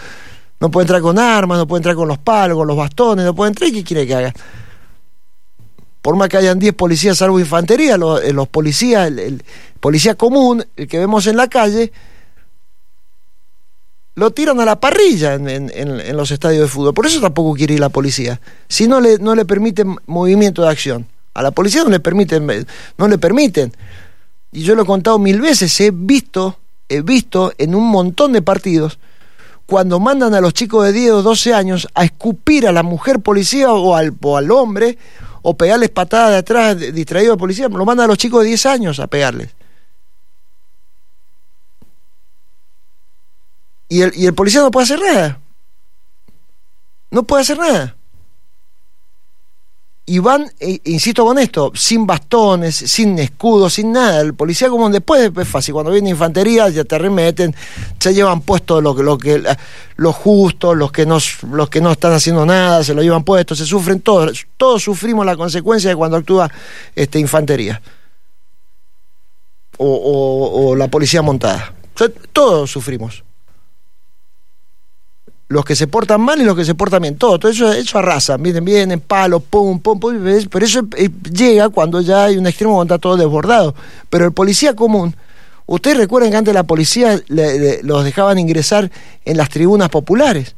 No 0.60 0.72
puede 0.72 0.84
entrar 0.84 1.02
con 1.02 1.20
armas, 1.20 1.58
no 1.58 1.68
puede 1.68 1.80
entrar 1.80 1.96
con 1.96 2.08
los 2.08 2.18
palos, 2.18 2.58
con 2.58 2.68
los 2.68 2.78
bastones, 2.78 3.26
no 3.26 3.36
puede 3.36 3.50
entrar, 3.50 3.70
¿y 3.70 3.74
qué 3.74 3.84
quiere 3.84 4.08
que 4.08 4.16
haga? 4.16 4.34
Por 6.02 6.16
más 6.16 6.30
que 6.30 6.38
hayan 6.38 6.60
10 6.60 6.74
policías 6.76 7.18
salvo 7.18 7.40
infantería, 7.40 7.98
los, 7.98 8.24
eh, 8.24 8.32
los 8.32 8.48
policías, 8.48 9.08
el 9.08 9.44
policía 9.80 10.16
común, 10.16 10.66
el 10.76 10.88
que 10.88 11.00
vemos 11.00 11.28
en 11.28 11.38
la 11.38 11.48
calle, 11.48 11.92
lo 14.16 14.32
tiran 14.32 14.60
a 14.62 14.66
la 14.66 14.80
parrilla 14.80 15.34
en, 15.34 16.18
los 16.18 16.32
estadios 16.32 16.62
de 16.62 16.68
fútbol. 16.68 16.94
Por 16.94 17.06
eso 17.06 17.20
tampoco 17.20 17.54
quiere 17.54 17.74
ir 17.74 17.80
la 17.82 17.90
policía. 17.90 18.40
Si 18.68 18.88
no 18.88 19.02
le, 19.02 19.18
no 19.20 19.36
le 19.36 19.46
permiten 19.46 19.98
movimiento 20.06 20.62
de 20.62 20.70
acción. 20.70 21.06
A 21.34 21.44
la 21.44 21.52
policía 21.52 21.84
no 21.84 21.90
le 21.90 22.00
permiten, 22.00 22.66
no 22.98 23.08
le 23.10 23.18
permiten. 23.18 23.74
Y 24.54 24.64
yo 24.64 24.74
lo 24.74 24.84
he 24.84 24.86
contado 24.86 25.20
mil 25.20 25.42
veces, 25.42 25.78
he 25.82 25.92
visto, 25.92 26.58
he 26.88 27.02
visto 27.02 27.52
en 27.58 27.76
un 27.76 27.90
montón 27.90 28.32
de 28.32 28.42
partidos, 28.42 29.00
cuando 29.66 30.00
mandan 30.00 30.34
a 30.34 30.42
los 30.42 30.54
chicos 30.54 30.86
de 30.86 30.94
10 30.94 31.12
o 31.12 31.22
12 31.22 31.54
años 31.54 31.88
a 31.94 32.04
escupir 32.04 32.68
a 32.68 32.72
la 32.72 32.84
mujer 32.84 33.20
policía 33.20 33.72
o 33.72 33.96
al, 33.96 34.14
o 34.22 34.38
al 34.38 34.52
hombre, 34.52 34.98
o 35.42 35.56
pegarles 35.56 35.90
patadas 35.90 36.32
de 36.32 36.38
atrás 36.38 36.80
distraído 36.94 37.34
de 37.34 37.38
policía, 37.38 37.68
lo 37.68 37.86
mandan 37.86 38.06
a 38.06 38.08
los 38.08 38.18
chicos 38.18 38.42
de 38.42 38.48
10 38.48 38.66
años 38.66 39.00
a 39.00 39.08
pegarles. 39.08 39.56
y 43.90 44.02
el, 44.02 44.12
y 44.16 44.26
el 44.26 44.34
policía 44.34 44.62
no 44.62 44.72
puede 44.72 44.86
hacer 44.86 45.00
nada. 45.00 45.40
No 47.12 47.24
puede 47.24 47.44
hacer 47.44 47.58
nada. 47.58 47.96
Y 50.08 50.20
van, 50.20 50.52
e, 50.60 50.80
insisto 50.86 51.26
con 51.26 51.40
esto, 51.40 51.72
sin 51.74 52.06
bastones, 52.06 52.76
sin 52.76 53.18
escudos, 53.18 53.74
sin 53.74 53.92
nada. 53.92 54.22
El 54.22 54.36
policía 54.36 54.70
común 54.70 54.92
después 54.92 55.32
es 55.36 55.48
fácil, 55.48 55.74
cuando 55.74 55.92
viene 55.92 56.12
infantería 56.12 56.70
ya 56.70 56.84
te 56.84 56.98
remeten, 56.98 57.56
se 58.00 58.14
llevan 58.14 58.42
puesto 58.42 58.82
lo, 58.82 58.96
que 59.18 59.44
los 59.96 60.16
justos, 60.16 60.78
los 60.78 60.92
que 60.92 61.06
no, 61.06 61.18
los 61.52 61.70
que 61.70 61.82
no 61.82 61.92
están 61.92 62.14
haciendo 62.14 62.46
nada, 62.46 62.84
se 62.84 62.94
lo 62.94 63.02
llevan 63.02 63.24
puesto, 63.24 63.56
se 63.56 63.66
sufren 63.66 64.02
todos, 64.02 64.46
todos 64.58 64.84
sufrimos 64.84 65.26
la 65.26 65.36
consecuencia 65.36 65.90
de 65.90 65.96
cuando 65.96 66.18
actúa 66.18 66.52
este, 66.96 67.20
infantería. 67.20 67.82
O 69.78 70.74
la 70.78 70.88
policía 70.88 71.22
montada. 71.22 71.74
todos 72.32 72.72
sufrimos 72.72 73.25
los 75.48 75.64
que 75.64 75.76
se 75.76 75.88
portan 75.88 76.22
mal 76.22 76.42
y 76.42 76.44
los 76.44 76.56
que 76.56 76.66
se 76.66 76.74
portan 76.74 77.02
bien, 77.04 77.18
todo, 77.18 77.38
todo 77.38 77.52
eso, 77.52 77.72
eso 77.72 78.00
arrasa, 78.00 78.38
vienen, 78.38 78.66
vienen, 78.66 79.00
palos, 79.00 79.44
pum, 79.44 79.80
pum, 79.80 80.00
pum, 80.00 80.18
pero 80.50 80.66
eso 80.66 80.82
eh, 80.98 81.10
llega 81.32 81.70
cuando 81.70 82.02
ya 82.02 82.26
hay 82.26 82.38
un 82.38 82.48
extremo 82.48 82.76
cuando 82.76 82.96
está 82.96 83.02
todo 83.02 83.18
desbordado. 83.18 83.76
Pero 84.10 84.26
el 84.26 84.32
policía 84.32 84.76
común, 84.76 85.16
ustedes 85.68 85.98
recuerdan 85.98 86.32
que 86.32 86.38
antes 86.38 86.54
la 86.54 86.64
policía 86.64 87.22
los 87.28 88.04
dejaban 88.04 88.40
ingresar 88.40 88.90
en 89.24 89.38
las 89.38 89.50
tribunas 89.50 89.90
populares 89.90 90.56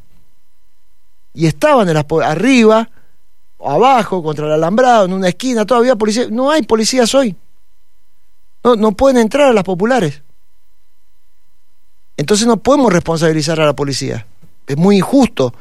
y 1.34 1.46
estaban 1.46 1.86
en 1.88 1.94
las, 1.94 2.06
arriba 2.24 2.88
o 3.58 3.70
abajo, 3.70 4.22
contra 4.22 4.46
el 4.46 4.52
alambrado, 4.52 5.04
en 5.04 5.12
una 5.12 5.28
esquina, 5.28 5.66
todavía 5.66 5.96
policía, 5.96 6.28
no 6.30 6.50
hay 6.50 6.62
policías 6.62 7.14
hoy. 7.14 7.36
No, 8.64 8.74
no 8.74 8.92
pueden 8.92 9.18
entrar 9.18 9.48
a 9.48 9.52
las 9.52 9.64
populares. 9.64 10.22
Entonces 12.16 12.46
no 12.46 12.56
podemos 12.56 12.92
responsabilizar 12.92 13.60
a 13.60 13.66
la 13.66 13.74
policía 13.74 14.26
es 14.68 14.76
muy 14.76 14.98
injusto. 14.98 15.52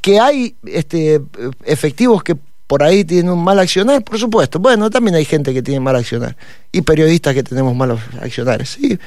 Que 0.00 0.18
hay 0.18 0.56
este, 0.64 1.20
efectivos 1.64 2.22
que 2.22 2.36
por 2.66 2.82
ahí 2.82 3.04
tienen 3.04 3.30
un 3.30 3.44
mal 3.44 3.58
accionar, 3.58 4.02
por 4.02 4.18
supuesto. 4.18 4.58
Bueno, 4.58 4.88
también 4.88 5.14
hay 5.14 5.26
gente 5.26 5.52
que 5.52 5.62
tiene 5.62 5.80
mal 5.80 5.94
accionar. 5.94 6.36
Y 6.72 6.80
periodistas 6.80 7.34
que 7.34 7.42
tenemos 7.42 7.76
malos 7.76 8.00
accionares. 8.20 8.70
Sí, 8.70 8.98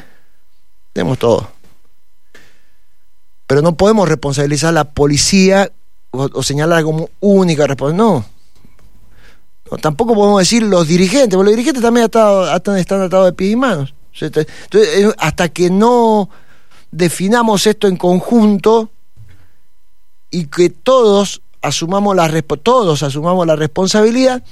tenemos 0.93 1.17
todo. 1.17 1.50
Pero 3.47 3.62
no 3.62 3.75
podemos 3.75 4.07
responsabilizar 4.07 4.69
a 4.69 4.74
la 4.74 4.83
policía 4.83 5.71
o, 6.12 6.43
señalar 6.43 6.83
como 6.83 7.09
única 7.21 7.65
responsabilidad. 7.65 8.07
No. 8.07 9.77
Tampoco 9.81 10.13
podemos 10.13 10.39
decir 10.39 10.62
los 10.62 10.88
dirigentes, 10.88 11.35
porque 11.35 11.45
los 11.45 11.55
dirigentes 11.55 11.81
también 11.81 12.05
están, 12.05 12.77
están 12.77 13.01
atados 13.01 13.25
de 13.25 13.33
pies 13.33 13.53
y 13.53 13.55
manos. 13.55 13.93
Entonces, 14.21 14.47
hasta 15.17 15.50
que 15.50 15.69
no 15.69 16.29
definamos 16.91 17.65
esto 17.67 17.88
en 17.88 17.97
conjunto, 17.97 18.91
y 20.36 20.48
que 20.48 20.70
todos 20.70 21.42
asumamos 21.62 22.13
la, 22.13 22.30
todos 22.62 23.04
asumamos 23.04 23.48
la 23.48 23.56
responsabilidad, 23.56 24.44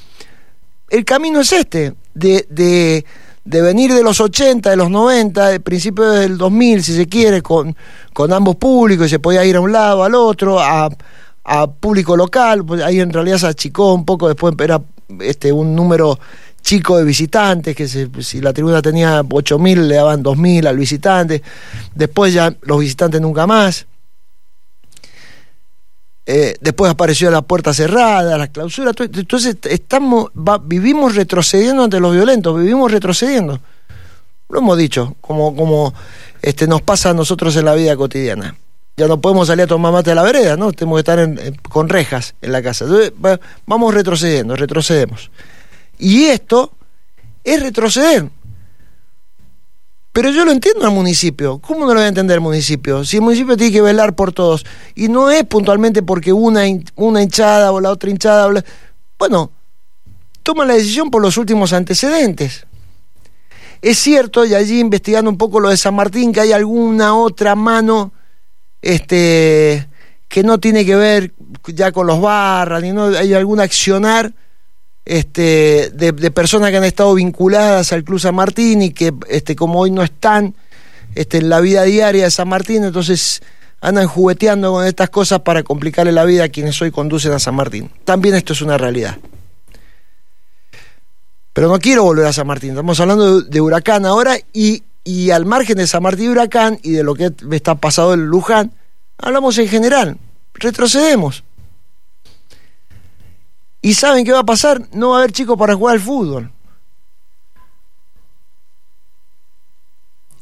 el 0.89 1.03
camino 1.03 1.41
es 1.41 1.51
este, 1.51 1.93
de, 2.13 2.47
de, 2.49 3.03
de, 3.43 3.61
venir 3.61 3.93
de 3.93 4.01
los 4.01 4.21
80, 4.21 4.69
de 4.69 4.75
los 4.77 4.89
90, 4.89 5.49
de 5.49 5.59
principios 5.59 6.17
del 6.17 6.37
2000, 6.37 6.83
si 6.83 6.95
se 6.95 7.07
quiere, 7.07 7.41
con, 7.41 7.75
con 8.13 8.31
ambos 8.31 8.55
públicos, 8.55 9.07
y 9.07 9.09
se 9.09 9.19
podía 9.19 9.43
ir 9.43 9.57
a 9.57 9.59
un 9.59 9.73
lado, 9.73 10.05
al 10.05 10.15
otro, 10.15 10.57
a, 10.57 10.89
a 11.43 11.67
público 11.67 12.15
local, 12.15 12.63
pues 12.63 12.81
ahí 12.81 13.01
en 13.01 13.11
realidad 13.11 13.39
se 13.39 13.47
achicó 13.47 13.93
un 13.93 14.05
poco, 14.05 14.29
después 14.29 14.55
era 14.59 14.81
este, 15.19 15.51
un 15.51 15.75
número 15.75 16.17
chico 16.61 16.97
de 16.97 17.03
visitantes, 17.03 17.75
que 17.75 17.89
si 17.89 18.39
la 18.39 18.53
tribuna 18.53 18.81
tenía 18.81 19.21
8.000, 19.21 19.81
le 19.85 19.95
daban 19.95 20.23
2.000 20.23 20.65
al 20.65 20.77
visitante, 20.77 21.43
después 21.93 22.33
ya 22.33 22.55
los 22.61 22.79
visitantes 22.79 23.19
nunca 23.19 23.45
más. 23.45 23.85
Eh, 26.25 26.55
después 26.61 26.89
apareció 26.89 27.29
la 27.29 27.41
puerta 27.41 27.73
cerrada, 27.73 28.37
la 28.37 28.47
clausura. 28.47 28.91
Entonces 28.97 29.57
estamos, 29.63 30.31
vivimos 30.63 31.15
retrocediendo 31.15 31.83
ante 31.83 31.99
los 31.99 32.13
violentos, 32.13 32.57
vivimos 32.57 32.91
retrocediendo. 32.91 33.59
Lo 34.49 34.59
hemos 34.59 34.77
dicho, 34.77 35.15
como, 35.19 35.55
como 35.55 35.93
este, 36.41 36.67
nos 36.67 36.81
pasa 36.81 37.09
a 37.09 37.13
nosotros 37.13 37.55
en 37.55 37.65
la 37.65 37.73
vida 37.73 37.95
cotidiana. 37.95 38.55
Ya 38.95 39.07
no 39.07 39.19
podemos 39.19 39.47
salir 39.47 39.63
a 39.63 39.67
tomar 39.67 39.91
mate 39.91 40.11
a 40.11 40.15
la 40.15 40.21
vereda, 40.21 40.55
¿no? 40.55 40.71
Tenemos 40.71 41.01
que 41.01 41.11
estar 41.11 41.53
con 41.63 41.89
rejas 41.89 42.35
en 42.41 42.51
la 42.51 42.61
casa. 42.61 42.85
Vamos 43.65 43.93
retrocediendo, 43.93 44.55
retrocedemos. 44.55 45.31
Y 45.97 46.25
esto 46.25 46.71
es 47.43 47.61
retroceder. 47.61 48.29
Pero 50.13 50.29
yo 50.29 50.45
lo 50.45 50.51
entiendo 50.51 50.85
al 50.85 50.93
municipio. 50.93 51.57
¿Cómo 51.57 51.81
no 51.81 51.87
lo 51.87 51.95
voy 51.95 52.03
a 52.03 52.07
entender 52.07 52.35
el 52.35 52.41
municipio? 52.41 53.03
Si 53.03 53.17
el 53.17 53.23
municipio 53.23 53.57
tiene 53.57 53.73
que 53.73 53.81
velar 53.81 54.13
por 54.13 54.31
todos. 54.31 54.63
Y 54.93 55.07
no 55.07 55.31
es 55.31 55.43
puntualmente 55.43 56.03
porque 56.03 56.31
una, 56.31 56.61
una 56.95 57.23
hinchada 57.23 57.71
o 57.71 57.81
la 57.81 57.89
otra 57.89 58.11
hinchada. 58.11 58.63
Bueno, 59.17 59.51
toma 60.43 60.65
la 60.65 60.75
decisión 60.75 61.09
por 61.09 61.19
los 61.19 61.35
últimos 61.37 61.73
antecedentes. 61.73 62.67
Es 63.81 63.97
cierto, 63.97 64.45
y 64.45 64.53
allí 64.53 64.79
investigando 64.79 65.31
un 65.31 65.37
poco 65.37 65.59
lo 65.59 65.69
de 65.69 65.77
San 65.77 65.95
Martín, 65.95 66.31
que 66.31 66.41
hay 66.41 66.51
alguna 66.51 67.15
otra 67.15 67.55
mano 67.55 68.13
este, 68.83 69.89
que 70.27 70.43
no 70.43 70.59
tiene 70.59 70.85
que 70.85 70.95
ver 70.95 71.33
ya 71.67 71.91
con 71.91 72.05
los 72.05 72.21
barras, 72.21 72.83
ni 72.83 72.91
no 72.91 73.07
hay 73.07 73.33
algún 73.33 73.59
accionar 73.59 74.31
este, 75.05 75.91
de, 75.93 76.31
personas 76.31 76.71
que 76.71 76.77
han 76.77 76.83
estado 76.83 77.13
vinculadas 77.13 77.91
al 77.91 78.03
Club 78.03 78.19
San 78.19 78.35
Martín 78.35 78.81
y 78.81 78.91
que 78.91 79.13
este, 79.29 79.55
como 79.55 79.79
hoy 79.79 79.91
no 79.91 80.01
están 80.03 80.55
este, 81.15 81.37
en 81.39 81.49
la 81.49 81.59
vida 81.59 81.83
diaria 81.83 82.23
de 82.23 82.31
San 82.31 82.47
Martín, 82.47 82.83
entonces 82.83 83.41
andan 83.81 84.07
jugueteando 84.07 84.71
con 84.71 84.85
estas 84.85 85.09
cosas 85.09 85.41
para 85.41 85.63
complicarle 85.63 86.13
la 86.13 86.23
vida 86.23 86.45
a 86.45 86.49
quienes 86.49 86.81
hoy 86.81 86.91
conducen 86.91 87.33
a 87.33 87.39
San 87.39 87.55
Martín. 87.55 87.91
También 88.05 88.35
esto 88.35 88.53
es 88.53 88.61
una 88.61 88.77
realidad. 88.77 89.17
Pero 91.51 91.67
no 91.67 91.77
quiero 91.79 92.03
volver 92.03 92.25
a 92.25 92.33
San 92.33 92.47
Martín, 92.47 92.71
estamos 92.71 92.99
hablando 92.99 93.41
de, 93.41 93.61
Huracán 93.61 94.05
ahora 94.05 94.37
y, 94.53 94.83
y, 95.03 95.31
al 95.31 95.45
margen 95.45 95.77
de 95.77 95.85
San 95.85 96.01
Martín 96.01 96.25
y 96.25 96.29
Huracán 96.29 96.79
y 96.81 96.91
de 96.91 97.03
lo 97.03 97.13
que 97.13 97.31
está 97.51 97.75
pasado 97.75 98.13
en 98.13 98.25
Luján, 98.25 98.71
hablamos 99.17 99.57
en 99.57 99.67
general, 99.67 100.17
retrocedemos. 100.55 101.43
¿Y 103.83 103.93
saben 103.95 104.23
qué 104.23 104.31
va 104.31 104.39
a 104.39 104.45
pasar? 104.45 104.81
No 104.93 105.09
va 105.09 105.17
a 105.17 105.19
haber 105.19 105.33
chicos 105.33 105.57
para 105.59 105.75
jugar 105.75 105.95
al 105.95 106.01
fútbol. 106.01 106.49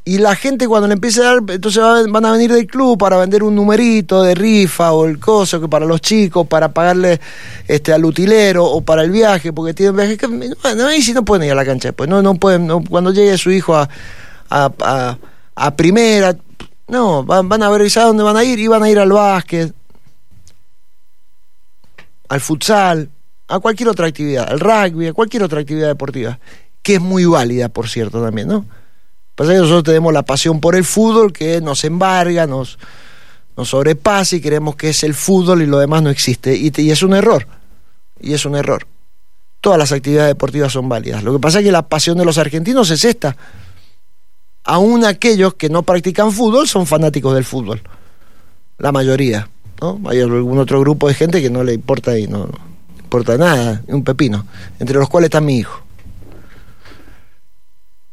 Y 0.05 0.19
la 0.19 0.35
gente 0.35 0.67
cuando 0.67 0.87
le 0.87 0.93
empiece 0.93 1.21
a 1.21 1.25
dar, 1.25 1.37
entonces 1.47 1.83
van 2.09 2.25
a 2.25 2.31
venir 2.31 2.53
del 2.53 2.67
club 2.67 2.99
para 2.99 3.17
vender 3.17 3.43
un 3.43 3.55
numerito 3.55 4.21
de 4.21 4.35
rifa 4.35 4.91
o 4.91 5.07
el 5.07 5.19
coso 5.19 5.59
que 5.59 5.67
para 5.67 5.87
los 5.87 6.01
chicos, 6.01 6.45
para 6.45 6.71
pagarle 6.71 7.19
este 7.67 7.91
al 7.93 8.05
utilero 8.05 8.63
o 8.63 8.81
para 8.81 9.03
el 9.03 9.09
viaje, 9.09 9.51
porque 9.53 9.73
tienen 9.73 9.95
viajes 9.95 10.19
que 10.19 10.27
bueno, 10.27 10.87
ahí 10.87 11.01
sí 11.01 11.11
no 11.13 11.25
pueden 11.25 11.47
ir 11.47 11.51
a 11.51 11.55
la 11.55 11.65
cancha 11.65 11.93
pues 11.93 12.09
no, 12.09 12.21
no 12.21 12.35
pueden, 12.35 12.67
cuando 12.85 13.11
llegue 13.11 13.37
su 13.37 13.49
hijo 13.49 13.75
a, 13.75 13.87
a, 14.49 15.75
primera, 15.75 16.35
no, 16.87 17.23
van, 17.23 17.49
van 17.49 17.63
a 17.63 17.69
ver, 17.69 17.89
¿sabes 17.89 18.09
dónde 18.09 18.23
van 18.23 18.37
a 18.37 18.43
ir? 18.43 18.59
Y 18.59 18.67
van 18.67 18.83
a 18.83 18.89
ir 18.89 18.99
al 18.99 19.11
básquet, 19.11 19.73
al 22.29 22.41
futsal, 22.41 23.09
a 23.51 23.59
cualquier 23.59 23.89
otra 23.89 24.07
actividad, 24.07 24.47
al 24.49 24.59
rugby, 24.59 25.07
a 25.07 25.13
cualquier 25.13 25.43
otra 25.43 25.59
actividad 25.59 25.89
deportiva, 25.89 26.39
que 26.81 26.95
es 26.95 27.01
muy 27.01 27.25
válida, 27.25 27.67
por 27.67 27.89
cierto, 27.89 28.23
también, 28.23 28.47
¿no? 28.47 28.65
Pasa 29.35 29.51
que 29.51 29.57
nosotros 29.57 29.83
tenemos 29.83 30.13
la 30.13 30.23
pasión 30.23 30.61
por 30.61 30.75
el 30.75 30.85
fútbol 30.85 31.33
que 31.33 31.59
nos 31.59 31.83
embarga, 31.83 32.47
nos, 32.47 32.79
nos 33.57 33.69
sobrepasa 33.69 34.37
y 34.37 34.41
creemos 34.41 34.75
que 34.75 34.89
es 34.89 35.03
el 35.03 35.13
fútbol 35.13 35.61
y 35.61 35.65
lo 35.65 35.79
demás 35.79 36.01
no 36.01 36.09
existe. 36.09 36.55
Y, 36.55 36.71
es 36.89 37.03
un 37.03 37.13
error. 37.13 37.47
Y 38.19 38.33
es 38.33 38.45
un 38.45 38.55
error. 38.55 38.87
Todas 39.59 39.77
las 39.77 39.91
actividades 39.91 40.29
deportivas 40.29 40.71
son 40.71 40.87
válidas. 40.87 41.23
Lo 41.23 41.33
que 41.33 41.39
pasa 41.39 41.59
es 41.59 41.65
que 41.65 41.71
la 41.71 41.87
pasión 41.87 42.17
de 42.17 42.25
los 42.25 42.37
argentinos 42.37 42.89
es 42.89 43.03
esta. 43.03 43.35
Aún 44.63 45.05
aquellos 45.05 45.55
que 45.55 45.69
no 45.69 45.83
practican 45.83 46.31
fútbol 46.31 46.67
son 46.67 46.85
fanáticos 46.85 47.33
del 47.33 47.45
fútbol. 47.45 47.81
La 48.77 48.91
mayoría. 48.91 49.49
¿no? 49.81 49.99
Hay 50.07 50.21
algún 50.21 50.59
otro 50.59 50.79
grupo 50.79 51.07
de 51.07 51.15
gente 51.15 51.41
que 51.41 51.49
no 51.49 51.63
le 51.63 51.73
importa 51.73 52.17
y 52.17 52.27
no, 52.27 52.49
importa 53.11 53.37
nada, 53.37 53.81
un 53.87 54.05
pepino, 54.05 54.45
entre 54.79 54.97
los 54.97 55.09
cuales 55.09 55.25
está 55.25 55.41
mi 55.41 55.57
hijo, 55.57 55.81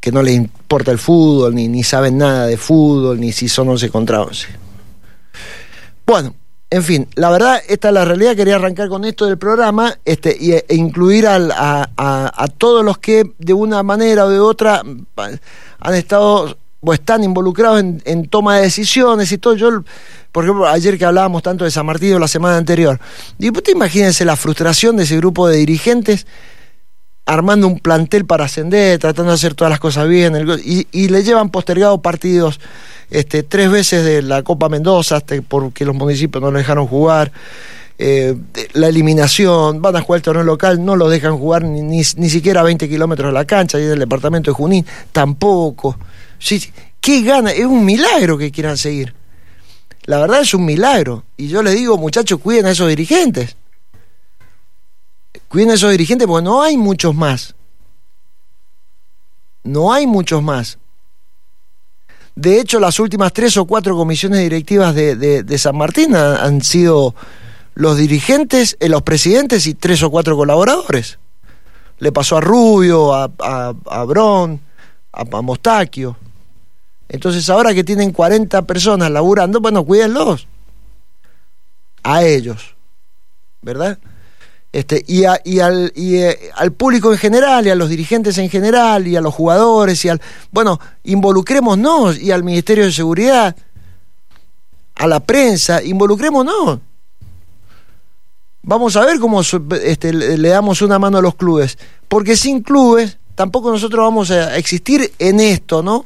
que 0.00 0.10
no 0.10 0.24
le 0.24 0.32
importa 0.32 0.90
el 0.90 0.98
fútbol, 0.98 1.54
ni, 1.54 1.68
ni 1.68 1.84
saben 1.84 2.18
nada 2.18 2.46
de 2.46 2.56
fútbol, 2.56 3.20
ni 3.20 3.30
si 3.30 3.48
son 3.48 3.68
11 3.68 3.90
contra 3.90 4.22
11. 4.22 4.48
Bueno, 6.04 6.34
en 6.68 6.82
fin, 6.82 7.06
la 7.14 7.30
verdad, 7.30 7.62
esta 7.68 7.88
es 7.88 7.94
la 7.94 8.04
realidad, 8.04 8.34
quería 8.34 8.56
arrancar 8.56 8.88
con 8.88 9.04
esto 9.04 9.26
del 9.26 9.38
programa 9.38 9.96
este, 10.04 10.36
e 10.68 10.74
incluir 10.74 11.28
a, 11.28 11.88
a, 11.96 12.48
todos 12.58 12.84
los 12.84 12.98
que 12.98 13.34
de 13.38 13.52
una 13.52 13.84
manera 13.84 14.24
o 14.24 14.30
de 14.30 14.40
otra 14.40 14.82
han 15.78 15.94
estado 15.94 16.58
o 16.80 16.92
están 16.92 17.22
involucrados 17.22 17.78
en, 17.78 18.02
en 18.04 18.28
toma 18.28 18.56
de 18.56 18.62
decisiones 18.62 19.30
y 19.30 19.38
todo. 19.38 19.54
Yo 19.54 19.84
por 20.32 20.44
ejemplo, 20.44 20.68
ayer 20.68 20.98
que 20.98 21.04
hablábamos 21.04 21.42
tanto 21.42 21.64
de 21.64 21.70
San 21.70 21.86
Martín 21.86 22.18
la 22.20 22.28
semana 22.28 22.56
anterior, 22.56 23.00
y 23.38 23.50
imagínense 23.70 24.24
la 24.24 24.36
frustración 24.36 24.96
de 24.96 25.04
ese 25.04 25.16
grupo 25.16 25.48
de 25.48 25.56
dirigentes 25.56 26.26
armando 27.28 27.66
un 27.66 27.78
plantel 27.78 28.24
para 28.24 28.46
ascender, 28.46 28.98
tratando 28.98 29.30
de 29.32 29.34
hacer 29.34 29.54
todas 29.54 29.70
las 29.70 29.80
cosas 29.80 30.08
bien, 30.08 30.34
y, 30.64 31.08
le 31.08 31.22
llevan 31.22 31.50
postergado 31.50 32.00
partidos 32.00 32.58
este, 33.10 33.42
tres 33.42 33.70
veces 33.70 34.02
de 34.02 34.22
la 34.22 34.42
Copa 34.42 34.70
Mendoza, 34.70 35.16
hasta 35.16 35.36
porque 35.46 35.84
los 35.84 35.94
municipios 35.94 36.42
no 36.42 36.50
lo 36.50 36.58
dejaron 36.58 36.86
jugar, 36.86 37.30
eh, 37.98 38.34
la 38.72 38.88
eliminación, 38.88 39.82
van 39.82 39.96
a 39.96 40.00
jugar 40.00 40.18
el 40.18 40.22
torneo 40.22 40.44
local, 40.44 40.82
no 40.82 40.96
lo 40.96 41.10
dejan 41.10 41.36
jugar 41.36 41.64
ni, 41.64 41.82
ni, 41.82 42.30
siquiera 42.30 42.60
a 42.60 42.64
20 42.64 42.88
kilómetros 42.88 43.28
de 43.28 43.34
la 43.34 43.44
cancha, 43.44 43.78
y 43.78 43.82
en 43.82 43.90
el 43.90 43.98
departamento 43.98 44.50
de 44.50 44.54
Junín, 44.54 44.86
tampoco. 45.12 45.98
Sí, 46.38 46.62
¿Qué 47.00 47.22
gana? 47.22 47.52
Es 47.52 47.64
un 47.64 47.84
milagro 47.84 48.38
que 48.38 48.50
quieran 48.50 48.76
seguir. 48.76 49.14
La 50.08 50.16
verdad 50.20 50.40
es 50.40 50.54
un 50.54 50.64
milagro. 50.64 51.24
Y 51.36 51.48
yo 51.48 51.62
les 51.62 51.74
digo, 51.74 51.98
muchachos, 51.98 52.40
cuiden 52.40 52.64
a 52.64 52.70
esos 52.70 52.88
dirigentes. 52.88 53.56
Cuiden 55.48 55.72
a 55.72 55.74
esos 55.74 55.90
dirigentes 55.90 56.26
porque 56.26 56.44
no 56.46 56.62
hay 56.62 56.78
muchos 56.78 57.14
más. 57.14 57.54
No 59.64 59.92
hay 59.92 60.06
muchos 60.06 60.42
más. 60.42 60.78
De 62.34 62.58
hecho, 62.58 62.80
las 62.80 62.98
últimas 63.00 63.34
tres 63.34 63.58
o 63.58 63.66
cuatro 63.66 63.98
comisiones 63.98 64.40
directivas 64.40 64.94
de, 64.94 65.58
San 65.58 65.76
Martín 65.76 66.16
han, 66.16 66.62
sido 66.62 67.14
los 67.74 67.98
dirigentes, 67.98 68.78
eh, 68.80 68.88
los 68.88 69.02
presidentes 69.02 69.66
y 69.66 69.74
tres 69.74 70.02
o 70.02 70.10
cuatro 70.10 70.38
colaboradores. 70.38 71.18
Le 71.98 72.12
pasó 72.12 72.38
a 72.38 72.40
Rubio, 72.40 73.12
a, 73.12 73.30
a, 73.40 73.74
a 73.90 74.04
Brón, 74.04 74.62
a, 75.12 75.20
a. 75.20 76.16
Entonces 77.08 77.48
ahora 77.48 77.74
que 77.74 77.84
tienen 77.84 78.12
40 78.12 78.62
personas 78.62 79.10
laburando, 79.10 79.60
bueno, 79.60 79.84
cuídenlos. 79.84 80.46
A 82.02 82.22
ellos. 82.22 82.74
¿Verdad? 83.62 83.98
Este, 84.70 85.02
y, 85.06 85.22
y, 85.44 85.60
al, 85.60 85.92
y 85.96 86.16
eh, 86.16 86.38
al 86.54 86.72
público 86.72 87.10
en 87.10 87.18
general, 87.18 87.66
y 87.66 87.70
a 87.70 87.74
los 87.74 87.88
dirigentes 87.88 88.36
en 88.38 88.50
general, 88.50 89.06
y 89.08 89.16
a 89.16 89.20
los 89.20 89.34
jugadores, 89.34 90.04
y 90.04 90.10
al. 90.10 90.20
Bueno, 90.50 90.78
involucrémonos, 91.04 92.18
y 92.18 92.30
al 92.30 92.44
Ministerio 92.44 92.84
de 92.84 92.92
Seguridad, 92.92 93.56
a 94.94 95.06
la 95.06 95.20
prensa, 95.20 95.82
involucrémonos. 95.82 96.80
Vamos 98.62 98.96
a 98.96 99.06
ver 99.06 99.18
cómo 99.18 99.40
este, 99.40 100.12
le 100.12 100.48
damos 100.48 100.82
una 100.82 100.98
mano 100.98 101.18
a 101.18 101.22
los 101.22 101.36
clubes. 101.36 101.78
Porque 102.06 102.36
sin 102.36 102.62
clubes, 102.62 103.16
tampoco 103.34 103.70
nosotros 103.70 104.04
vamos 104.04 104.30
a 104.30 104.58
existir 104.58 105.10
en 105.18 105.40
esto, 105.40 105.82
¿no? 105.82 106.04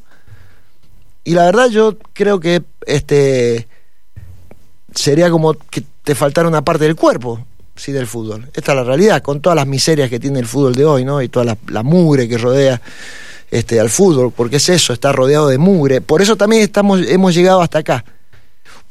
Y 1.24 1.34
la 1.34 1.44
verdad 1.44 1.68
yo 1.68 1.96
creo 2.12 2.40
que 2.40 2.62
este 2.86 3.68
sería 4.94 5.30
como 5.30 5.54
que 5.54 5.82
te 6.02 6.14
faltara 6.14 6.48
una 6.48 6.62
parte 6.62 6.84
del 6.84 6.96
cuerpo, 6.96 7.44
sí, 7.76 7.92
del 7.92 8.06
fútbol. 8.06 8.50
Esta 8.54 8.72
es 8.72 8.76
la 8.76 8.84
realidad, 8.84 9.22
con 9.22 9.40
todas 9.40 9.56
las 9.56 9.66
miserias 9.66 10.10
que 10.10 10.18
tiene 10.18 10.40
el 10.40 10.46
fútbol 10.46 10.74
de 10.74 10.84
hoy, 10.84 11.04
¿no? 11.04 11.22
Y 11.22 11.28
toda 11.28 11.56
la, 11.68 11.82
mugre 11.82 12.28
que 12.28 12.38
rodea 12.38 12.80
este, 13.50 13.78
al 13.78 13.90
fútbol, 13.90 14.32
porque 14.36 14.56
es 14.56 14.68
eso, 14.68 14.92
está 14.92 15.12
rodeado 15.12 15.48
de 15.48 15.58
mugre. 15.58 16.00
Por 16.00 16.22
eso 16.22 16.36
también 16.36 16.62
estamos, 16.62 17.00
hemos 17.06 17.34
llegado 17.34 17.62
hasta 17.62 17.78
acá. 17.78 18.04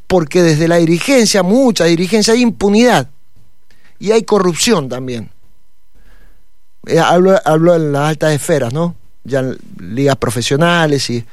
Porque 0.07 0.41
desde 0.41 0.67
la 0.67 0.77
dirigencia, 0.77 1.43
mucha 1.43 1.85
dirigencia, 1.85 2.33
hay 2.33 2.41
impunidad. 2.41 3.09
Y 3.99 4.11
hay 4.11 4.23
corrupción 4.23 4.89
también. 4.89 5.29
Eh, 6.87 6.99
hablo, 6.99 7.39
hablo 7.45 7.75
en 7.75 7.91
las 7.91 8.09
altas 8.09 8.33
esferas, 8.33 8.73
¿no? 8.73 8.95
Ya 9.23 9.39
en 9.39 9.57
ligas 9.79 10.15
profesionales 10.15 11.09
y 11.11 11.23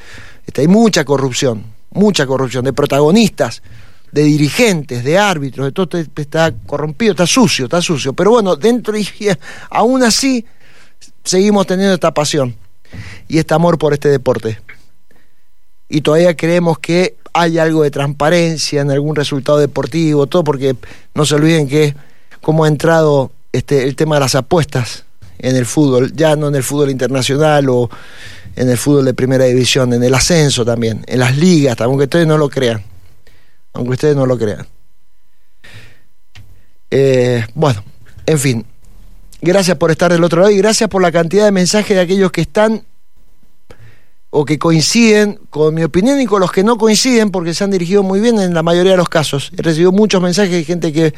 hay 0.57 0.69
mucha 0.69 1.05
corrupción, 1.05 1.65
mucha 1.91 2.27
corrupción 2.27 2.65
de 2.65 2.73
protagonistas, 2.73 3.63
de 4.13 4.23
dirigentes, 4.23 5.05
de 5.05 5.19
árbitros, 5.19 5.67
de 5.67 5.73
todo 5.73 5.99
está 6.17 6.53
corrompido, 6.67 7.13
está 7.13 7.27
sucio, 7.27 7.67
está 7.67 7.83
sucio. 7.83 8.13
Pero 8.13 8.31
bueno, 8.31 8.57
dentro 8.57 8.97
y 8.97 9.07
aún 9.71 10.03
así 10.03 10.45
seguimos 11.25 11.67
teniendo 11.67 11.95
esta 11.95 12.13
pasión 12.13 12.57
y 13.29 13.39
este 13.39 13.55
amor 13.55 13.79
por 13.79 13.93
este 13.93 14.09
deporte. 14.09 14.61
Y 15.89 16.01
todavía 16.01 16.37
creemos 16.37 16.79
que 16.79 17.17
hay 17.33 17.59
algo 17.59 17.83
de 17.83 17.91
transparencia 17.91 18.81
en 18.81 18.91
algún 18.91 19.15
resultado 19.15 19.59
deportivo, 19.59 20.27
todo 20.27 20.45
porque 20.45 20.75
no 21.15 21.25
se 21.25 21.35
olviden 21.35 21.69
que 21.69 21.95
cómo 22.41 22.65
ha 22.65 22.69
entrado 22.69 23.33
este, 23.53 23.85
el 23.85 23.97
tema 23.97 24.17
de 24.17 24.21
las 24.21 24.35
apuestas 24.35 25.05
en 25.39 25.57
el 25.57 25.67
fútbol, 25.67 26.13
ya 26.15 26.37
no 26.37 26.49
en 26.49 26.57
el 26.57 26.63
fútbol 26.63 26.91
internacional 26.91 27.69
o 27.69 27.89
en 28.59 28.69
el 28.69 28.77
fútbol 28.77 29.05
de 29.05 29.15
primera 29.15 29.45
división, 29.45 29.93
en 29.93 30.03
el 30.03 30.13
ascenso 30.13 30.65
también, 30.65 31.05
en 31.07 31.21
las 31.21 31.37
ligas, 31.37 31.81
aunque 31.81 32.05
ustedes 32.05 32.27
no 32.27 32.37
lo 32.37 32.49
crean. 32.49 32.83
Aunque 33.73 33.93
ustedes 33.93 34.17
no 34.17 34.27
lo 34.27 34.37
crean. 34.37 34.67
Eh, 36.91 37.47
bueno, 37.55 37.85
en 38.27 38.39
fin. 38.39 38.67
Gracias 39.41 39.77
por 39.77 39.93
estar 39.93 40.11
del 40.11 40.25
otro 40.25 40.41
lado 40.41 40.51
y 40.51 40.57
gracias 40.57 40.91
por 40.91 41.01
la 41.01 41.13
cantidad 41.13 41.45
de 41.45 41.53
mensajes 41.53 41.97
de 41.97 42.03
aquellos 42.03 42.33
que 42.33 42.41
están 42.41 42.83
o 44.31 44.45
que 44.45 44.59
coinciden 44.59 45.39
con 45.51 45.73
mi 45.73 45.85
opinión 45.85 46.21
y 46.21 46.27
con 46.27 46.41
los 46.41 46.51
que 46.51 46.65
no 46.65 46.79
coinciden 46.79 47.31
porque 47.31 47.55
se 47.55 47.63
han 47.63 47.71
dirigido 47.71 48.03
muy 48.03 48.19
bien 48.19 48.41
en 48.41 48.55
la 48.55 48.65
mayoría 48.65 48.93
de 48.93 48.99
los 48.99 49.09
casos. 49.09 49.53
He 49.57 49.63
recibido 49.63 49.93
muchos 49.93 50.21
mensajes 50.21 50.51
de 50.51 50.65
gente 50.65 50.93
que 50.93 51.15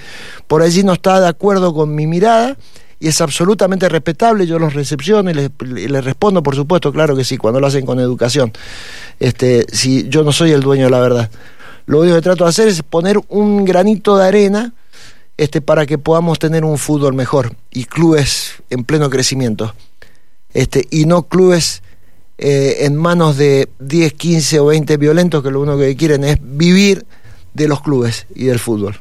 por 0.46 0.60
allí 0.60 0.82
no 0.82 0.92
está 0.92 1.18
de 1.18 1.28
acuerdo 1.28 1.72
con 1.72 1.94
mi 1.94 2.06
mirada 2.06 2.58
y 3.00 3.08
es 3.08 3.20
absolutamente 3.22 3.88
respetable, 3.88 4.46
yo 4.46 4.58
los 4.58 4.74
recepciono 4.74 5.30
y 5.30 5.34
les, 5.34 6.04
respondo, 6.04 6.42
por 6.42 6.54
supuesto, 6.54 6.92
claro 6.92 7.16
que 7.16 7.24
sí, 7.24 7.38
cuando 7.38 7.58
lo 7.58 7.66
hacen 7.66 7.86
con 7.86 7.98
educación. 7.98 8.52
Este, 9.18 9.64
si 9.72 10.06
yo 10.10 10.22
no 10.22 10.32
soy 10.32 10.52
el 10.52 10.60
dueño 10.60 10.84
de 10.84 10.90
la 10.90 11.00
verdad. 11.00 11.30
Lo 11.86 12.00
único 12.00 12.16
que 12.16 12.20
trato 12.20 12.44
de 12.44 12.50
hacer 12.50 12.68
es 12.68 12.82
poner 12.82 13.18
un 13.28 13.64
granito 13.64 14.18
de 14.18 14.28
arena 14.28 14.74
este, 15.38 15.62
para 15.62 15.86
que 15.86 15.96
podamos 15.96 16.38
tener 16.38 16.62
un 16.62 16.76
fútbol 16.76 17.14
mejor 17.14 17.56
y 17.70 17.86
clubes 17.86 18.56
en 18.68 18.84
pleno 18.84 19.08
crecimiento. 19.08 19.74
Este, 20.52 20.86
y 20.90 21.06
no 21.06 21.22
clubes 21.22 21.82
eh, 22.36 22.84
en 22.84 22.96
manos 22.96 23.38
de 23.38 23.70
10, 23.78 24.12
15 24.12 24.60
o 24.60 24.66
20 24.66 24.98
violentos 24.98 25.42
que 25.42 25.50
lo 25.50 25.62
único 25.62 25.78
que 25.78 25.96
quieren 25.96 26.24
es 26.24 26.36
vivir 26.38 27.06
de 27.54 27.66
los 27.66 27.80
clubes 27.80 28.26
y 28.34 28.44
del 28.44 28.58
fútbol. 28.58 29.00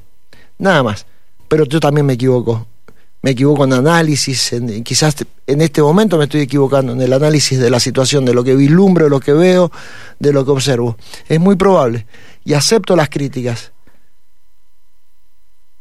Nada 0.58 0.84
más. 0.84 1.06
Pero 1.50 1.66
yo 1.66 1.82
también 1.82 2.06
me 2.06 2.14
equivoco 2.14 2.66
me 3.21 3.32
equivoco 3.32 3.65
en 3.65 3.73
análisis, 3.73 4.53
quizás 4.84 5.15
en 5.45 5.62
este 5.62 5.82
momento 5.82 6.17
me 6.17 6.23
estoy 6.23 6.41
equivocando 6.41 6.93
en 6.93 7.01
el 7.01 7.12
análisis 7.12 7.60
de 7.60 7.69
la 7.69 7.79
situación, 7.79 8.23
de 8.23 8.34
lo 8.34 8.43
que 8.43 8.55
vislumbro, 8.55 9.05
de 9.05 9.10
lo 9.10 9.19
que 9.19 9.34
veo, 9.34 9.71
de 10.19 10.32
lo 10.32 10.45
que 10.45 10.51
observo. 10.51 10.95
Es 11.27 11.39
muy 11.39 11.55
probable. 11.55 12.05
Y 12.45 12.53
acepto 12.53 12.95
las 12.95 13.10
críticas 13.10 13.73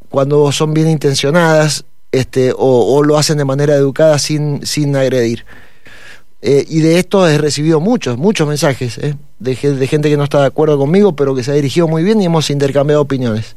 cuando 0.09 0.51
son 0.51 0.73
bien 0.73 0.89
intencionadas 0.89 1.85
este, 2.11 2.53
o, 2.57 3.03
lo 3.03 3.17
hacen 3.17 3.37
de 3.37 3.45
manera 3.45 3.75
educada 3.75 4.19
sin, 4.19 4.65
sin 4.65 4.95
agredir. 4.95 5.45
Eh, 6.41 6.65
y 6.67 6.79
de 6.79 6.99
esto 6.99 7.27
he 7.27 7.37
recibido 7.37 7.79
muchos, 7.79 8.17
muchos 8.17 8.47
mensajes 8.47 8.97
eh, 8.97 9.15
de, 9.39 9.55
de 9.55 9.87
gente 9.87 10.09
que 10.09 10.17
no 10.17 10.23
está 10.23 10.39
de 10.39 10.47
acuerdo 10.47 10.77
conmigo, 10.77 11.15
pero 11.15 11.35
que 11.35 11.43
se 11.43 11.51
ha 11.51 11.53
dirigido 11.53 11.87
muy 11.87 12.01
bien 12.03 12.21
y 12.21 12.25
hemos 12.25 12.49
intercambiado 12.49 13.01
opiniones. 13.01 13.55